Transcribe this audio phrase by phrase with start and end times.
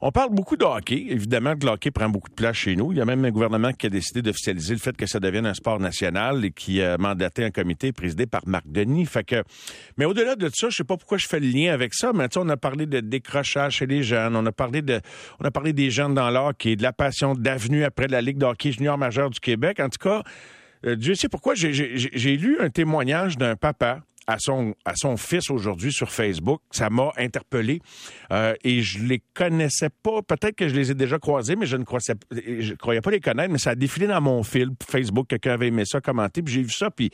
[0.00, 1.06] On parle beaucoup de hockey.
[1.08, 2.92] Évidemment, le hockey prend beaucoup de place chez nous.
[2.92, 5.44] Il y a même un gouvernement qui a décidé d'officialiser le fait que ça devienne
[5.44, 9.06] un sport national et qui a mandaté un comité présidé par Marc Denis.
[9.06, 9.42] Fait que,
[9.96, 12.28] mais au-delà de ça, je sais pas pourquoi je fais le lien avec ça, mais
[12.36, 14.36] on a parlé de décrochage chez les jeunes.
[14.36, 15.00] On a parlé de,
[15.40, 18.46] on a parlé des jeunes dans l'hockey, de la passion d'avenue après la Ligue de
[18.70, 19.80] junior majeur du Québec.
[19.80, 20.22] En tout cas,
[20.86, 25.50] euh, Dieu sait pourquoi j'ai lu un témoignage d'un papa à son, à son fils
[25.50, 26.60] aujourd'hui sur Facebook.
[26.70, 27.80] Ça m'a interpellé
[28.30, 30.20] euh, et je les connaissais pas.
[30.22, 33.50] Peut-être que je les ai déjà croisés, mais je ne croyais, pas les connaître.
[33.50, 35.28] Mais ça a défilé dans mon fil Facebook.
[35.28, 37.10] Quelqu'un avait aimé ça, commenté, puis j'ai vu ça, puis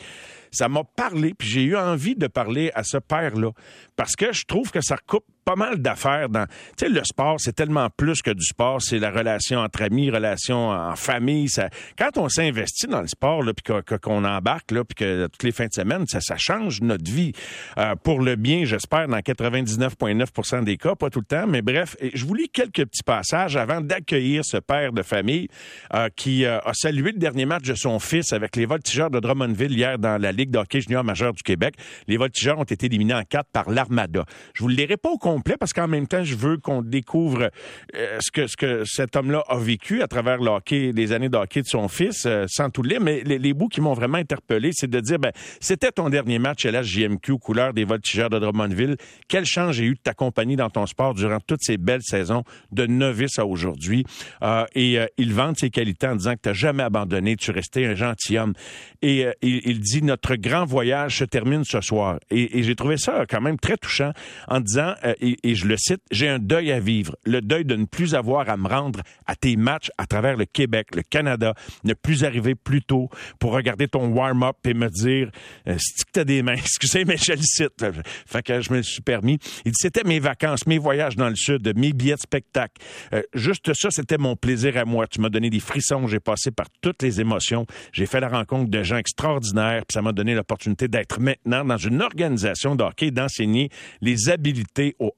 [0.51, 3.53] ça m'a parlé, puis j'ai eu envie de parler à ce père-là
[3.97, 6.47] parce que je trouve que ça recoupe pas mal d'affaires dans.
[6.77, 8.81] Tu sais, le sport, c'est tellement plus que du sport.
[8.83, 11.49] C'est la relation entre amis, relation en famille.
[11.49, 11.69] Ça...
[11.99, 15.67] Quand on s'investit dans le sport, puis qu'on embarque, là, puis que toutes les fins
[15.67, 17.33] de semaine, ça, ça change notre vie
[17.79, 21.47] euh, pour le bien, j'espère, dans 99,9% des cas, pas tout le temps.
[21.47, 25.49] Mais bref, je vous lis quelques petits passages avant d'accueillir ce père de famille
[25.95, 29.21] euh, qui euh, a salué le dernier match de son fils avec les Voltigeurs de
[29.21, 31.75] Drummondville hier dans la Ligue d'hockey junior majeur du Québec.
[32.09, 34.25] Les Voltigeurs ont été éliminés en quatre par l'Armada.
[34.55, 37.51] Je vous le lirai pas au complet parce qu'en même temps, je veux qu'on découvre
[37.97, 40.55] euh, ce que ce que cet homme-là a vécu à travers le
[40.93, 43.01] les années de de son fils, euh, sans tout lire.
[43.01, 46.65] Mais les, bouts qui m'ont vraiment interpellé, c'est de dire, ben, c'était ton dernier match
[46.65, 48.97] à la JMQ, couleur des voltigeurs de Drummondville.
[49.29, 52.87] Quelle chance j'ai eu de t'accompagner dans ton sport durant toutes ces belles saisons de
[52.87, 54.05] novice à aujourd'hui?
[54.43, 57.85] Euh, et il vante ses qualités en disant que tu n'as jamais abandonné, tu restais
[57.87, 58.55] un gentilhomme.
[59.03, 62.19] Et il, dit, notre grand voyage se termine ce soir.
[62.31, 64.13] Et, j'ai trouvé ça quand même très touchant
[64.49, 64.95] en disant,
[65.25, 68.49] et, je le cite, j'ai un deuil à vivre, le deuil de ne plus avoir
[68.49, 72.55] à me rendre à tes matchs à travers le Québec, le Canada, ne plus arriver
[72.55, 73.09] plus tôt
[73.39, 75.31] pour regarder ton warm-up et me dire,
[75.67, 77.85] euh, si tu as des mains, excusez, mais je le cite.
[78.27, 79.39] Fait que je me suis permis.
[79.65, 82.83] Il dit, c'était mes vacances, mes voyages dans le sud, mes billets de spectacle.
[83.13, 85.07] Euh, juste ça, c'était mon plaisir à moi.
[85.07, 88.71] Tu m'as donné des frissons, j'ai passé par toutes les émotions, j'ai fait la rencontre
[88.71, 93.11] de gens extraordinaires, puis ça m'a donné l'opportunité d'être maintenant dans une organisation de hockey,
[93.11, 93.71] d'enseigner
[94.01, 95.14] les habiletés au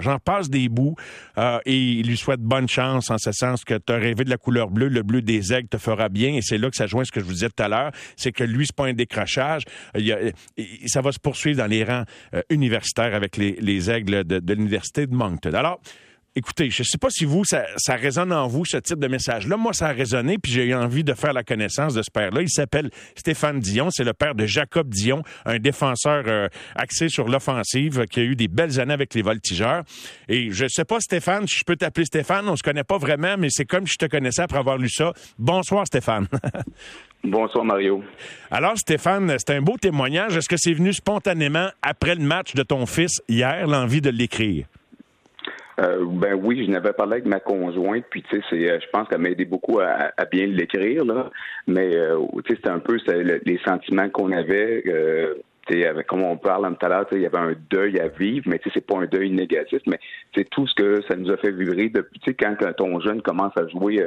[0.00, 0.96] J'en passe des bouts
[1.36, 4.30] euh, et il lui souhaite bonne chance en ce sens que tu as rêvé de
[4.30, 6.86] la couleur bleue, le bleu des aigles te fera bien et c'est là que ça
[6.86, 8.92] joint ce que je vous disais tout à l'heure, c'est que lui, c'est pas un
[8.92, 9.62] décrochage.
[9.94, 10.32] Il
[10.86, 12.04] ça va se poursuivre dans les rangs
[12.34, 15.52] euh, universitaires avec les, aigles de, de l'Université de Moncton.
[15.54, 15.80] Alors,
[16.36, 19.56] Écoutez, je ne sais pas si vous, ça, résonne en vous, ce type de message-là.
[19.56, 22.42] Moi, ça a résonné, puis j'ai eu envie de faire la connaissance de ce père-là.
[22.42, 23.88] Il s'appelle Stéphane Dion.
[23.90, 28.36] C'est le père de Jacob Dion, un défenseur euh, axé sur l'offensive qui a eu
[28.36, 29.82] des belles années avec les voltigeurs.
[30.28, 32.98] Et je ne sais pas, Stéphane, si je peux t'appeler Stéphane, on se connaît pas
[32.98, 35.12] vraiment, mais c'est comme si je te connaissais après avoir lu ça.
[35.38, 36.28] Bonsoir, Stéphane.
[37.24, 38.04] Bonsoir, Mario.
[38.50, 40.36] Alors, Stéphane, c'est un beau témoignage.
[40.36, 44.66] Est-ce que c'est venu spontanément après le match de ton fils hier, l'envie de l'écrire?
[45.78, 48.86] Euh, ben oui, je n'avais parlé avec ma conjointe, puis tu sais, c'est, euh, je
[48.90, 51.30] pense qu'elle m'a aidé beaucoup à, bien l'écrire là.
[51.66, 52.98] Mais euh, tu sais, c'était un peu
[53.44, 54.82] les sentiments qu'on avait.
[54.86, 55.34] Euh,
[55.70, 58.58] avec, comme on parle tout à l'heure, il y avait un deuil à vivre, mais
[58.72, 60.00] c'est pas un deuil négatif, mais
[60.34, 63.68] c'est tout ce que ça nous a fait vibrer depuis, quand, ton jeune commence à
[63.68, 64.02] jouer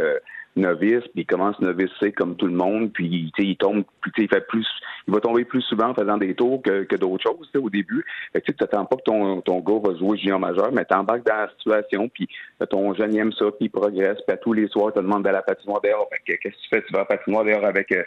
[0.55, 3.83] novice, puis il commence novice C comme tout le monde, puis il tombe,
[4.17, 4.67] il fait plus,
[5.07, 8.03] il va tomber plus souvent en faisant des tours que, que d'autres choses au début.
[8.33, 11.25] Fait que tu t'attends pas que ton, ton gars va jouer junior majeur, mais t'embarques
[11.25, 12.27] dans la situation, puis
[12.69, 15.31] ton jeune aime ça, puis il progresse, puis tous les soirs, tu te demandes à
[15.31, 16.09] la patinoire dehors.
[16.25, 16.81] Qu'est-ce que tu fais?
[16.83, 18.03] Tu vas à la patinoire dehors avec euh,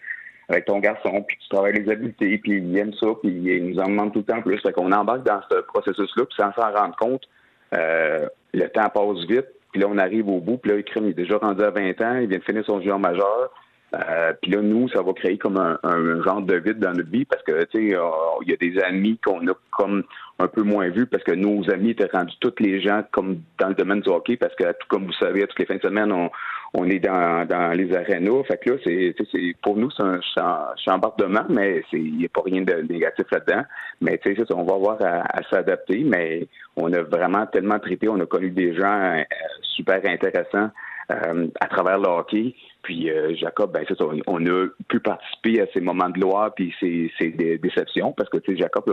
[0.48, 3.78] avec ton garçon, puis tu travailles les habiletés, puis il aime ça, puis il nous
[3.78, 4.58] en demande tout le temps plus.
[4.60, 7.22] Fait qu'on embarque dans ce processus-là, puis sans s'en rendre compte,
[7.74, 10.56] euh, le temps passe vite, puis là, on arrive au bout.
[10.56, 12.18] Puis là, il est déjà rendu à 20 ans.
[12.20, 13.50] Il vient de finir son junior majeur.
[13.94, 17.24] Euh, puis là, nous, ça va créer comme un, genre de vide dans notre vie
[17.24, 18.08] parce que, tu sais, euh,
[18.42, 20.04] il y a des amis qu'on a comme
[20.38, 23.68] un peu moins vus parce que nos amis étaient rendus tous les gens comme dans
[23.68, 26.12] le domaine du hockey parce que, tout comme vous savez, toutes les fins de semaine,
[26.12, 26.30] on,
[26.74, 28.42] on est dans, dans les arénas.
[28.44, 30.20] Fait que là, c'est, c'est pour nous, c'est un
[30.84, 33.62] chambardement, mais il n'y a pas rien de négatif là-dedans.
[34.00, 38.18] Mais tu sais, on va avoir à, s'adapter, mais on a vraiment tellement traité, on
[38.18, 39.22] a connu des gens euh,
[39.62, 40.70] super intéressants
[41.10, 42.54] euh, à travers le hockey.
[42.82, 43.94] Puis euh, Jacob, ben ça,
[44.26, 48.38] on a pu participer à ces moments de gloire puis ces, ces déceptions parce que
[48.38, 48.84] tu sais Jacob,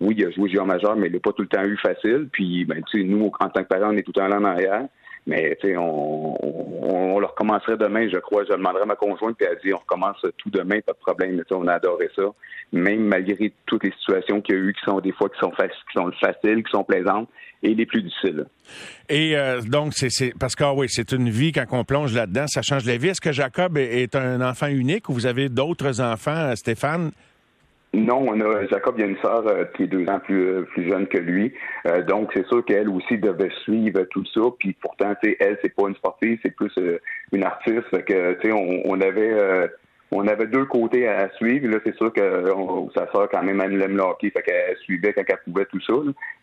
[0.00, 2.28] oui, il a joué joueur majeur, mais il n'a pas tout le temps eu facile.
[2.32, 4.38] Puis ben tu sais, nous en tant que parents, on est tout le temps là
[4.38, 4.86] en arrière.
[5.26, 8.44] Mais sais, on, on, le recommencerait demain, je crois.
[8.44, 10.98] Je demanderai à ma conjointe, puis elle a dit on recommence tout demain, pas de
[10.98, 11.42] problème.
[11.50, 12.22] on a adoré ça.
[12.72, 15.52] Même malgré toutes les situations qu'il y a eu, qui sont des fois qui sont,
[15.52, 17.28] faciles, qui sont faciles, qui sont plaisantes,
[17.62, 18.46] et les plus difficiles.
[19.08, 22.46] Et euh, donc, c'est parce que ah oui, c'est une vie quand on plonge là-dedans,
[22.46, 23.08] ça change la vie.
[23.08, 27.10] Est-ce que Jacob est un enfant unique ou vous avez d'autres enfants, Stéphane?
[27.92, 30.46] Non, on a Jacob, il y a une sœur euh, qui est deux ans plus,
[30.46, 31.52] euh, plus jeune que lui.
[31.88, 34.42] Euh, donc, c'est sûr qu'elle aussi devait suivre tout ça.
[34.60, 36.72] Puis pourtant, elle, c'est pas une sportive, c'est plus
[37.32, 37.82] une artiste.
[37.90, 39.68] Fait que, tu sais, on, on, avait
[40.12, 41.66] on avait deux côtés à, suivre.
[41.66, 42.44] Là, c'est sûr que
[42.94, 45.94] sa sœur, quand même, elle aime le fait qu'elle suivait quand elle pouvait tout ça.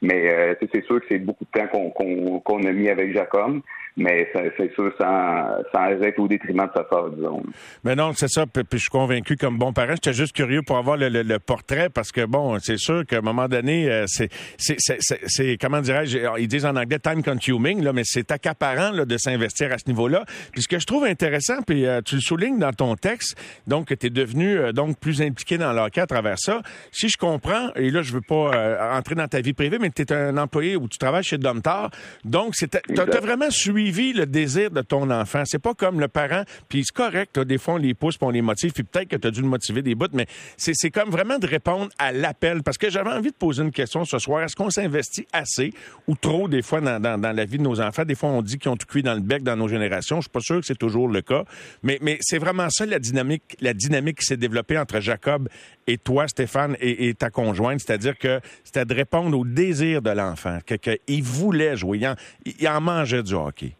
[0.01, 3.61] Mais c'est sûr que c'est beaucoup de temps qu'on qu'on a mis avec Jacob
[3.97, 7.41] mais c'est sûr sans, sans être au détriment de sa sœur, disons.
[7.83, 8.45] Mais non, c'est ça.
[8.45, 9.93] Puis, je suis convaincu comme bon parent.
[9.95, 13.21] J'étais juste curieux pour avoir le, le, portrait parce que bon, c'est sûr qu'à un
[13.21, 18.03] moment donné, euh, c'est c'est comment dirais-je, ils disent en anglais time consuming là, mais
[18.05, 20.25] c'est accaparant là, de s'investir à ce niveau-là.
[20.51, 23.35] Puis ce que je trouve intéressant, puis euh, tu le soulignes dans ton texte,
[23.65, 26.61] donc que tu es devenu euh, donc plus impliqué dans l'hockey à travers ça.
[26.91, 30.03] Si je comprends, et là je veux pas entrer dans ta vie privée, mais tu
[30.03, 31.89] es un employé où tu travailles chez Domtar,
[32.25, 32.67] donc tu
[32.99, 35.43] as vraiment suivi suivi le désir de ton enfant.
[35.45, 38.31] C'est pas comme le parent, puis c'est correct, des fois on les pousse, puis on
[38.31, 41.09] les motive, puis peut-être que tu as dû le motiver des bouts, mais c'est comme
[41.09, 42.63] vraiment de répondre à l'appel.
[42.63, 44.43] Parce que j'avais envie de poser une question ce soir.
[44.43, 45.73] Est-ce qu'on s'investit assez
[46.07, 48.03] ou trop des fois dans, dans, la vie de nos enfants?
[48.03, 50.17] Des fois, on dit qu'ils ont tout cuit dans le bec dans nos générations.
[50.17, 51.45] Je suis pas sûr que c'est toujours le cas.
[51.83, 55.47] Mais, mais c'est vraiment ça la dynamique, la dynamique qui s'est développée entre Jacob
[55.87, 57.79] et toi, Stéphane, et, ta conjointe.
[57.79, 62.01] C'est-à-dire que c'était de répondre au désir de l'enfant, qu'il il voulait jouer,
[62.45, 63.71] il en mangeait du hockey.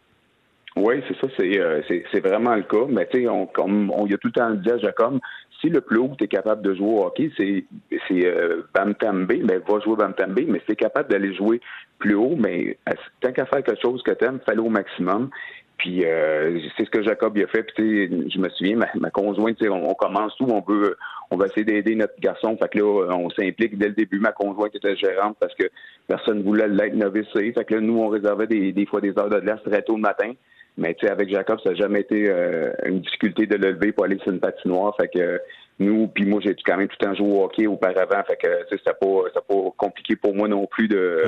[0.78, 2.86] Oui, c'est ça, euh, c'est, c'est, vraiment le cas.
[2.88, 5.20] Mais tu sais, comme on y a tout le temps dit à Jacob,
[5.60, 7.66] si le plus haut tu es capable de jouer au hockey, c'est,
[8.08, 11.62] c'est euh, ben va jouer Bantam B, mais si tu es capable d'aller jouer
[11.98, 12.78] plus haut, mais
[13.22, 15.32] tant qu'à faire quelque chose que tu aimes, fais-le au maximum.
[15.78, 17.64] Puis euh, c'est ce que Jacob a fait.
[17.76, 20.98] Puis je me souviens, ma, ma conjointe, on, on commence tout, on veut
[21.30, 22.58] on va essayer d'aider notre garçon.
[22.58, 24.20] Fait que là, on s'implique dès le début.
[24.20, 25.66] Ma conjointe était gérante parce que
[26.08, 27.28] personne ne voulait l'être novice.
[27.34, 29.96] Fait que là, nous, on réservait des, des fois des heures de glace très tôt
[29.96, 30.32] le matin.
[30.78, 33.92] Mais tu sais, avec Jacob, ça n'a jamais été euh, une difficulté de le lever
[33.92, 34.96] pour aller sur une patinoire.
[34.96, 35.42] Fait que
[35.80, 38.24] nous, puis moi, j'ai quand même tout le temps joué au hockey auparavant.
[38.28, 41.24] Fait que c'était pas, pas compliqué pour moi non plus de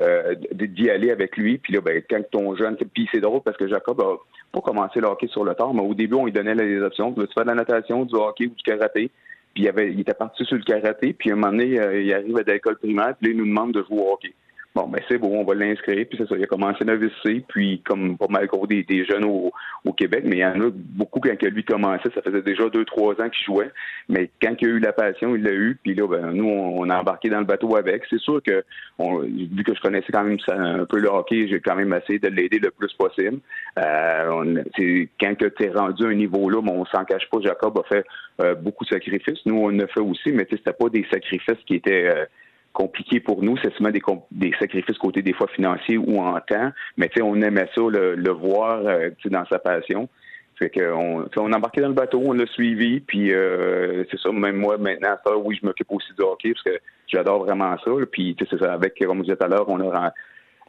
[0.00, 1.58] euh, d'y aller avec lui.
[1.58, 4.16] Puis là, ben, quand ton jeune, puis c'est drôle parce que Jacob a
[4.52, 7.12] pas commencé le hockey sur le tard, mais au début, on lui donnait les options.
[7.12, 9.10] Tu faire de la natation, du hockey ou du karaté?
[9.54, 12.12] Puis il, il était parti sur le karaté, puis à un moment donné, euh, il
[12.12, 14.32] arrive à l'école primaire, puis là, il nous demande de jouer au hockey.
[14.72, 16.06] Bon, ben c'est bon, on va l'inscrire.
[16.08, 19.04] Puis c'est ça, il a commencé novice C, puis comme pas mal gros des, des
[19.04, 19.50] jeunes au,
[19.84, 22.84] au, Québec, mais il y en a beaucoup quand lui commençait, ça faisait déjà deux,
[22.84, 23.70] trois ans qu'il jouait.
[24.08, 25.76] Mais quand il a eu la passion, il l'a eu.
[25.82, 28.04] Puis là, ben, nous, on, a embarqué dans le bateau avec.
[28.08, 28.62] C'est sûr que,
[28.98, 31.92] on, vu que je connaissais quand même ça, un peu le hockey, j'ai quand même
[31.92, 33.40] essayé de l'aider le plus possible.
[33.76, 34.54] Euh, on,
[35.20, 37.82] quand tu es rendu à un niveau là, mais on s'en cache pas, Jacob a
[37.92, 38.06] fait
[38.40, 39.44] euh, beaucoup de sacrifices.
[39.46, 42.24] Nous, on a fait aussi, mais c'était pas des sacrifices qui étaient euh,
[42.72, 46.70] compliqué pour nous, c'est seulement des, des sacrifices côté des fois financiers ou en temps,
[46.96, 50.08] mais on aimait ça, le, voir euh, dans sa passion.
[50.58, 54.30] Fait que on, on embarqué dans le bateau, on l'a suivi, puis euh, c'est ça,
[54.30, 57.90] même moi maintenant, ça, oui, je m'occupe aussi du hockey parce que j'adore vraiment ça.
[58.12, 60.12] Puis c'est ça, avec, comme vous disais tout à l'heure, on a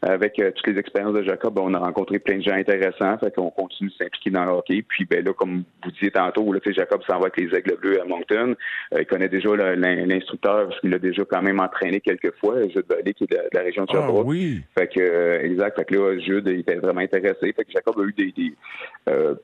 [0.01, 3.17] avec euh, toutes les expériences de Jacob, ben, on a rencontré plein de gens intéressants,
[3.19, 4.83] fait qu'on continue de s'impliquer dans le hockey.
[4.87, 8.01] Puis ben là, comme vous disiez tantôt, là, Jacob s'en va avec les Aigles Bleus
[8.01, 8.55] à Moncton.
[8.93, 12.85] Euh, il connaît déjà l'instructeur parce qu'il l'a déjà quand même entraîné quelques fois, Jude
[12.89, 14.25] Vallée, qui est de, la région de Sherbrooke.
[14.25, 14.61] Ah, oui.
[14.75, 15.77] Fait que euh, exact.
[15.77, 17.53] Fait que là, Jude il était vraiment intéressé.
[17.53, 18.53] Fait que Jacob a eu des, des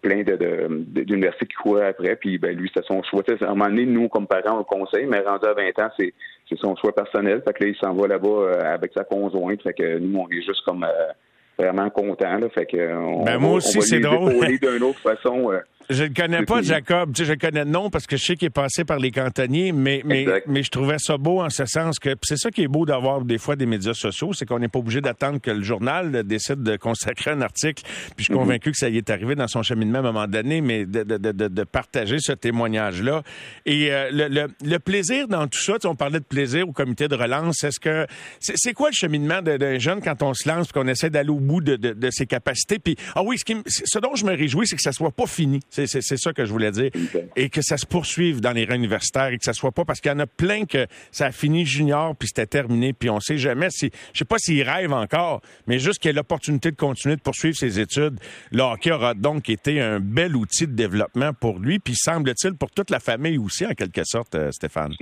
[0.02, 0.68] plein de,
[1.04, 2.16] d'universités qui couraient après.
[2.16, 3.22] Puis ben lui, c'était son choix.
[3.30, 5.90] à un moment donné, nous, comme parents, on le conseille, mais rendu à 20 ans,
[6.00, 6.14] c'est
[6.50, 7.42] c'est son choix personnel.
[7.46, 9.62] Fait que là, il s'en va là-bas avec sa conjointe.
[9.62, 11.12] Fait que nous, on est juste comme euh,
[11.58, 12.38] vraiment content.
[12.38, 14.34] Là, fait que on, ben moi aussi, c'est drôle.
[14.34, 15.52] d'une autre façon.
[15.52, 17.14] Euh, je ne connais pas Jacob.
[17.14, 19.00] Tu sais, je le connais de nom parce que je sais qu'il est passé par
[19.00, 22.52] les cantonniers, mais, mais, mais je trouvais ça beau en ce sens que c'est ça
[22.52, 25.40] qui est beau d'avoir des fois des médias sociaux, c'est qu'on n'est pas obligé d'attendre
[25.40, 27.84] que le journal décide de consacrer un article.
[27.84, 28.40] Puis je suis mhm.
[28.40, 31.04] convaincu que ça y est arrivé dans son cheminement à un moment donné, mais de,
[31.04, 33.24] de, de, de partager ce témoignage-là.
[33.66, 37.08] Et euh, le, le, le, plaisir dans tout ça, on parlait de plaisir au comité
[37.08, 37.64] de relance.
[37.64, 38.06] Est-ce que
[38.40, 41.62] c'est quoi le cheminement d'un jeune quand on se lance, qu'on essaie d'aller au bout
[41.62, 42.80] de, ses capacités?
[42.80, 45.28] Puis ah oui, ce, qui, ce dont je me réjouis, c'est que ça soit pas
[45.28, 45.60] fini.
[45.70, 46.92] C'est ça que je voulais dire.
[47.36, 50.00] Et que ça se poursuive dans les rangs universitaires et que ça soit pas parce
[50.00, 53.20] qu'il y en a plein que ça a fini junior puis c'était terminé puis on
[53.20, 56.72] sait jamais si je sais pas s'il rêve encore, mais juste qu'il y ait l'opportunité
[56.72, 58.20] de continuer de poursuivre ses études.
[58.52, 62.72] Le hockey aura donc été un bel outil de développement pour lui puis semble-t-il pour
[62.72, 64.94] toute la famille aussi en quelque sorte, euh, Stéphane.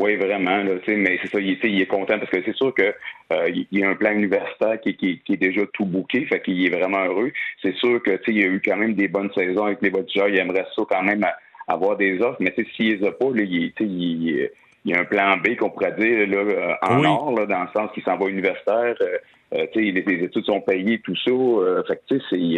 [0.00, 0.64] Oui, vraiment.
[0.64, 2.94] mais c'est ça, il, est content parce que c'est sûr que
[3.32, 6.70] euh, il y a un plan universitaire qui, est déjà tout bouqué, fait qu'il est
[6.70, 7.30] vraiment heureux.
[7.60, 10.28] C'est sûr que il y a eu quand même des bonnes saisons avec les voltigeurs.
[10.28, 11.26] Il aimerait ça quand même
[11.68, 14.50] avoir des offres, mais s'il les a pas, là, il, il,
[14.86, 17.90] y a un plan B qu'on pourrait dire là, euh, en or, dans le sens
[17.92, 18.94] qu'il s'en va universitaire.
[19.02, 19.18] Euh,
[19.52, 21.30] euh les, les, études sont payées, tout ça.
[21.30, 22.54] Euh, fait que, c'est, il,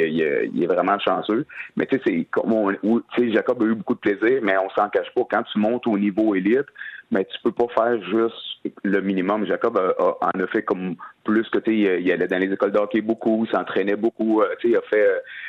[0.55, 1.45] il, est vraiment chanceux.
[1.77, 4.89] Mais tu sais, c'est comme on, Jacob a eu beaucoup de plaisir, mais on s'en
[4.91, 5.23] cache pas.
[5.29, 6.69] Quand tu montes au niveau élite,
[7.13, 8.35] mais tu peux pas faire juste
[8.83, 9.47] le minimum.
[9.47, 13.47] Jacob en a fait comme plus que tu il allait dans les écoles d'hockey beaucoup,
[13.47, 15.07] s'entraînait beaucoup, tu sais, il a fait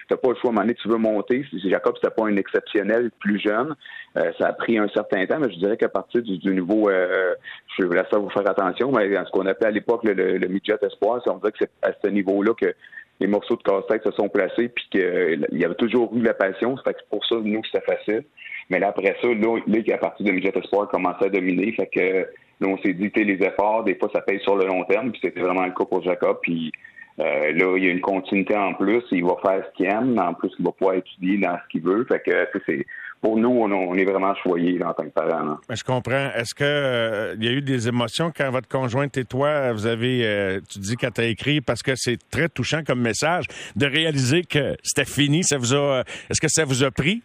[0.09, 1.45] t'as pas le choix à un moment donné, tu veux monter.
[1.65, 3.75] Jacob, c'était pas un exceptionnel plus jeune.
[4.15, 7.95] ça a pris un certain temps, mais je dirais qu'à partir du, niveau je vais
[7.95, 11.37] laisser vous faire attention, mais ce qu'on appelait à l'époque le, le, midget espoir, on
[11.37, 12.73] dirait que c'est à ce niveau-là que
[13.19, 16.75] les morceaux de casse-tête se sont placés, puis qu'il y avait toujours eu la passion.
[16.85, 18.23] C'est pour ça, nous, c'était facile.
[18.69, 21.71] Mais là, après ça, là, là à partir de Midget Espoir, commençait à dominer.
[21.73, 22.27] Fait que
[22.61, 25.11] là, on s'est dit, les efforts, des fois, ça paye sur le long terme.
[25.11, 26.37] Puis c'était vraiment le cas pour Jacob.
[26.41, 26.71] Puis
[27.19, 29.03] euh, là, il y a une continuité en plus.
[29.11, 30.17] Il va faire ce qu'il aime.
[30.19, 32.05] En plus, il va pouvoir étudier dans ce qu'il veut.
[32.05, 32.85] Fait que c'est
[33.23, 35.57] pour nous, on, est vraiment choyés en tant que parents.
[35.69, 36.29] Je comprends.
[36.35, 39.85] Est-ce que euh, il y a eu des émotions quand votre conjointe et toi, vous
[39.85, 43.45] avez, euh, tu dis qu'elle t'a écrit parce que c'est très touchant comme message
[43.77, 45.41] de réaliser que c'était fini.
[45.45, 47.23] Ça vous a, est-ce que ça vous a pris?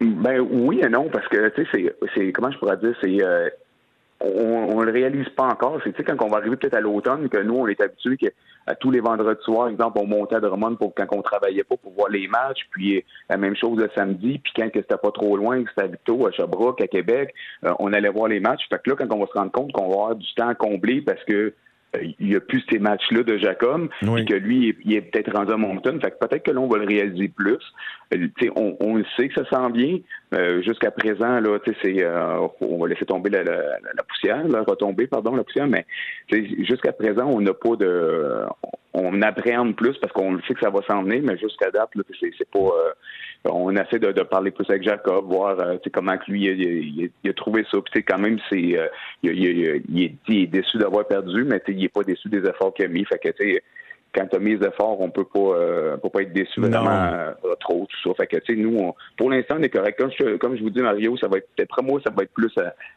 [0.00, 3.18] Ben oui et non parce que tu sais c'est comment je pourrais dire c'est
[4.24, 5.80] on, ne le réalise pas encore.
[5.84, 8.18] C'est quand on va arriver peut-être à l'automne que nous, on est habitués
[8.66, 11.76] à tous les vendredis soirs, exemple, on montait à Drummond pour quand on travaillait pas
[11.76, 15.36] pour voir les matchs, puis la même chose le samedi, puis quand c'était pas trop
[15.36, 18.62] loin, que c'était à Victo, à Sherbrooke, à Québec, euh, on allait voir les matchs.
[18.70, 20.54] Fait que là, quand on va se rendre compte qu'on va avoir du temps à
[20.54, 21.54] combler parce que
[22.00, 25.52] il n'y a plus ces matchs-là de Jacob, et que lui, il est, peut-être rendu
[25.52, 25.98] à Moncton.
[26.00, 27.58] Fait que peut-être que l'on va le réaliser plus.
[28.14, 29.98] Euh, on, on le sait que ça sent bien.
[30.34, 34.64] Euh, jusqu'à présent, là, c'est, euh, on va laisser tomber la, la, la poussière, là,
[34.66, 35.84] retomber, pardon, la poussière, mais
[36.30, 38.44] jusqu'à présent, on n'a pas de,
[38.94, 42.50] on appréhende plus parce qu'on sait que ça va s'en venir, mais jusqu'à date, c'est,
[42.50, 42.70] pas,
[43.44, 45.56] on essaie de, parler plus avec Jacob, voir
[45.92, 47.78] comment que lui il, a trouvé ça.
[47.80, 48.88] Puis quand même, c'est, il,
[49.22, 53.04] il, est, déçu d'avoir perdu, mais il est pas déçu des efforts qu'il a mis.
[53.04, 53.28] Fait que
[54.14, 57.32] quand tu as mis efforts, on peut pas euh, peut pas être déçu vraiment euh,
[57.60, 58.14] trop, tout ça.
[58.14, 59.98] Fait que tu sais, nous, pour l'instant, on est correct.
[59.98, 62.32] Comme je, comme je vous dis, Mario, ça va être peut-être moi, ça va être
[62.32, 62.52] plus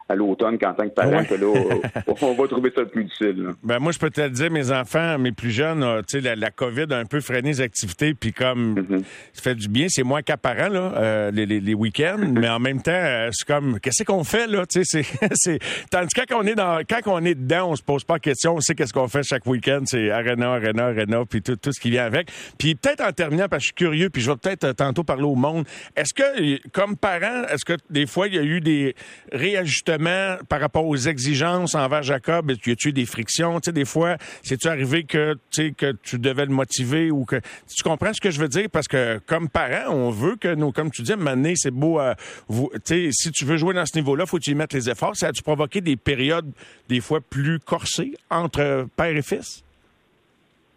[0.10, 3.52] à, l'automne qu'en tant que parent que là, on, va trouver ça plus difficile.
[3.64, 6.36] Ben moi, je peux te le dire, mes enfants, mes plus jeunes, euh, tu sais,
[6.36, 9.04] la, COVID a un peu freiné les activités, puis comme mm-hmm.
[9.34, 13.30] ça fait du bien, c'est moins qu'apparent là, les, les, week-ends, mais en même temps,
[13.32, 15.04] c'est comme qu'est-ce qu'on fait là, tu sais,
[15.34, 18.16] c'est tandis que quand on est dans quand on est dedans, on se pose pas
[18.16, 21.58] de questions, on sait qu'est-ce qu'on fait chaque week-end, c'est arena, arena, arena puis tout,
[21.72, 22.32] ce qui vient avec.
[22.58, 25.04] Puis peut-être en terminant, parce que je suis curieux, puis je vais peut-être euh, tantôt
[25.04, 28.62] parler au monde, est-ce que, comme parent, est-ce que des fois, il y a eu
[28.62, 28.96] des
[29.32, 32.52] réajustements par rapport aux exigences envers Jacob?
[32.66, 33.60] Y a-tu des frictions?
[33.60, 37.26] Tu sais, des fois, c'est-tu arrivé que, tu sais, que tu devais le motiver ou
[37.26, 37.38] que...
[37.68, 38.68] Tu comprends ce que je veux dire?
[38.72, 42.14] Parce que, comme parent, on veut que nous, comme tu dis, maintenant, c'est beau, euh,
[42.50, 44.90] tu sais, si tu veux jouer dans ce niveau-là, faut que tu y mettes les
[44.90, 45.16] efforts.
[45.16, 46.52] Ça a-tu provoqué des périodes,
[46.88, 49.65] des fois, plus corsées entre père et fils?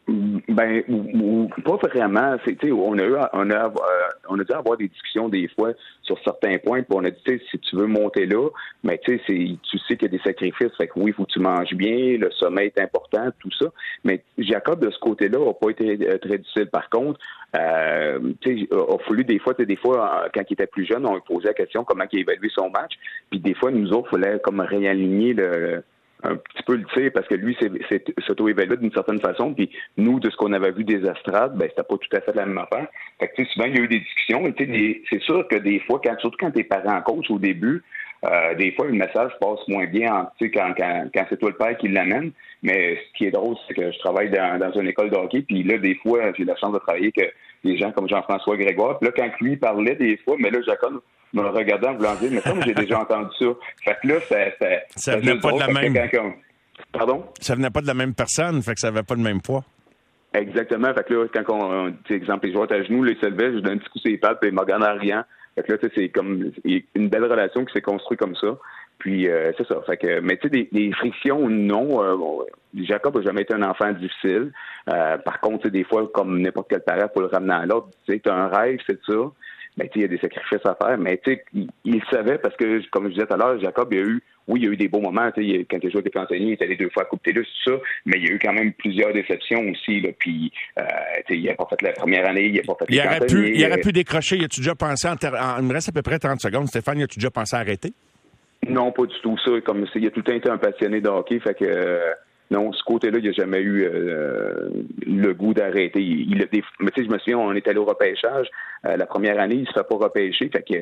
[0.09, 2.37] Ben, ou, pas vraiment.
[2.47, 3.71] C'est, on a eu, on a, euh,
[4.31, 5.73] on a dû avoir des discussions des fois
[6.03, 6.83] sur certains points.
[6.83, 8.49] Puis on a dit, si tu veux monter là,
[8.83, 10.75] mais tu sais, tu sais qu'il y a des sacrifices.
[10.79, 13.67] Fait que oui, faut que tu manges bien, le sommeil est important, tout ça.
[14.05, 16.71] Mais Jacob de ce côté-là n'a pas été euh, très difficile.
[16.73, 17.21] Par contre,
[17.59, 21.17] euh, tu sais, a fallu des fois, des fois, quand il était plus jeune, on
[21.17, 22.95] lui posait la question comment il évaluait son match.
[23.31, 25.83] Puis des fois, nous autres, il fallait comme réaligner le
[26.25, 30.19] un petit peu le tir parce que lui c'est s'auto-évalué d'une certaine façon puis nous
[30.19, 32.59] de ce qu'on avait vu des astrades ben c'était pas tout à fait la même
[32.59, 32.89] affaire.
[33.21, 34.43] Fait que souvent il y a eu des discussions
[35.11, 37.83] c'est sûr que des fois quand surtout quand t'es parent coach au début
[38.25, 41.77] euh, des fois le message passe moins bien quand, quand, quand c'est toi le père
[41.79, 42.33] qui l'amène.
[42.63, 45.43] Mais ce qui est drôle c'est que je travaille dans, dans une école de hockey
[45.43, 47.25] puis là des fois j'ai la chance de travailler que
[47.65, 48.99] des gens comme Jean-François Grégoire.
[48.99, 51.01] Puis là quand lui parlait des fois mais là Jacob
[51.33, 53.47] me regardant, voulant dire, mais comme j'ai déjà entendu ça.
[53.85, 54.37] Fait que là, ça.
[54.59, 55.95] Ça, ça, venait pas de la même.
[56.93, 57.25] Pardon?
[57.41, 59.65] Ça venait pas de la même personne, fait que ça avait pas le même poids.
[60.35, 60.93] Exactement.
[60.95, 63.75] Fait que là, quand on, tu exemple, les joueurs à genoux, les levaient, je donne
[63.75, 65.25] un petit coup sur les pattes, puis regardent en riant.
[65.55, 66.53] Fait que là, c'est comme
[66.95, 68.57] une belle relation qui s'est construite comme ça.
[68.99, 69.81] Puis euh, c'est ça.
[69.87, 72.03] Fait que, mais tu sais, des, frictions, non.
[72.03, 72.45] Euh,
[72.83, 74.53] Jacob n'a jamais été un enfant difficile.
[74.89, 78.15] Euh, par contre, des fois, comme n'importe quel parent, pour le ramener à l'autre, tu
[78.15, 79.31] sais, un rêve, c'est ça
[79.79, 81.21] ben, il y a des sacrifices à faire, mais
[81.55, 84.05] il, il savait parce que, comme je disais tout à l'heure, Jacob, il y a
[84.05, 86.53] eu, oui, il y a eu des beaux moments, quand il a joué avec il
[86.53, 88.53] était allé deux fois à Coupe Télus, tout ça, mais il y a eu quand
[88.53, 90.83] même plusieurs déceptions aussi, là, puis, euh,
[91.31, 93.65] il n'a pas fait la première année, il n'a pas fait il aurait pu, Il
[93.65, 95.15] aurait pu décrocher, y a-tu déjà pensé, en,
[95.61, 97.93] il me reste à peu près 30 secondes, Stéphane, y a-tu déjà pensé à arrêter?
[98.69, 101.09] Non, pas du tout ça, comme, il a tout le temps été un passionné de
[101.09, 102.15] hockey, fait que, euh,
[102.51, 104.71] non, ce côté-là, il n'a jamais eu euh,
[105.07, 106.01] le goût d'arrêter.
[106.01, 106.49] Il,
[106.81, 108.49] mais tu sais, je me souviens, on est allé au repêchage.
[108.87, 110.49] Euh, la première année, il se fait pas repêcher.
[110.49, 110.79] Fait que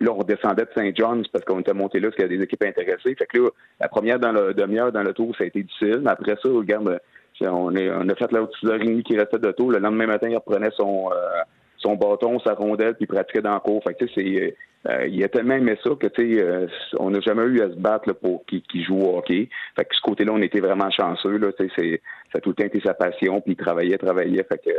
[0.00, 2.36] là, on descendait de Saint John's parce qu'on était monté là parce qu'il y a
[2.38, 3.14] des équipes intéressées.
[3.16, 3.48] Fait que là,
[3.80, 6.00] la première dans demi-heure dans le tour, ça a été difficile.
[6.02, 6.98] Mais après ça, regarde,
[7.42, 8.54] on, est, on a fait la haute
[9.04, 9.72] qui restait de tour.
[9.72, 11.10] Le lendemain matin, il reprenait son
[11.84, 13.82] son bâton, sa rondelle, puis il pratiquait dans le cours.
[13.84, 14.56] Fait que, c'est,
[14.88, 16.66] euh, il a tellement aimé ça que tu sais, euh,
[16.98, 19.48] on n'a jamais eu à se battre pour qu'il joue au hockey.
[19.76, 21.36] Fait que ce côté-là, on était vraiment chanceux.
[21.36, 22.00] Là, c'est,
[22.32, 24.44] ça a tout le temps été sa passion, puis il travaillait, travaillait.
[24.44, 24.70] Fait que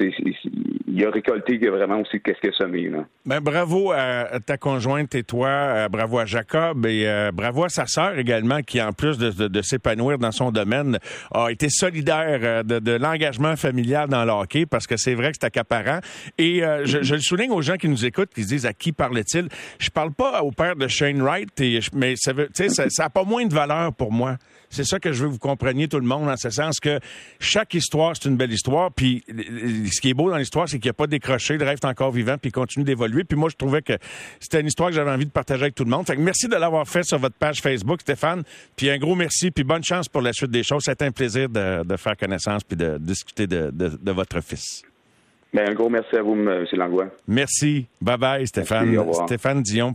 [0.00, 2.90] il a récolté vraiment aussi qu'est-ce qu'il a semé.
[3.26, 7.68] Ben, bravo à ta conjointe et toi, euh, bravo à Jacob et euh, bravo à
[7.68, 10.98] sa sœur également qui, en plus de, s'épanouir dans son domaine,
[11.32, 15.38] a été solidaire euh, de, l'engagement familial dans le hockey parce que c'est vrai que
[15.40, 16.00] c'est accaparant.
[16.38, 19.48] Et je, le souligne aux gens qui nous écoutent, qui se disent à qui parlait-il?
[19.78, 21.48] Je parle pas au père de Shane Wright,
[21.94, 24.36] mais ça n'a ça, ça pas moins de valeur pour moi.
[24.70, 27.00] C'est ça que je veux que vous compreniez tout le monde, en ce sens que
[27.40, 28.92] chaque histoire, c'est une belle histoire.
[28.92, 29.24] Puis
[29.92, 32.10] ce qui est beau dans l'histoire, c'est qu'il n'a pas décroché, le rêve est encore
[32.10, 33.24] vivant, puis il continue d'évoluer.
[33.24, 33.94] Puis moi, je trouvais que
[34.40, 36.06] c'était une histoire que j'avais envie de partager avec tout le monde.
[36.06, 38.42] Fait que merci de l'avoir fait sur votre page Facebook, Stéphane.
[38.76, 40.82] Puis un gros merci, puis bonne chance pour la suite des choses.
[40.84, 44.82] C'était un plaisir de, faire connaissance puis de discuter de, votre fils.
[45.52, 46.66] Bien, un gros merci à vous, M.
[46.72, 47.06] Langlois.
[47.26, 47.86] Merci.
[48.00, 48.96] Bye bye, Stéphane.
[49.26, 49.86] Stéphane Dion.